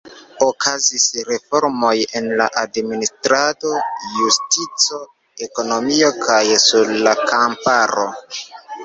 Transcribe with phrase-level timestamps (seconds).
[0.43, 2.29] Okazis reformoj en
[2.61, 3.73] administrado,
[4.15, 5.01] justico,
[5.49, 8.09] ekonomio kaj sur la kamparo.